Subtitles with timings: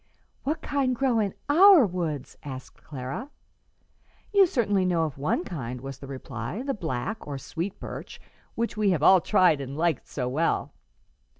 [0.41, 3.29] "What kind grow in our woods?" asked Clara.
[4.33, 8.19] "You certainly know of one kind," was the reply "the black, or sweet, birch,
[8.55, 10.73] which we have all tried and like so well.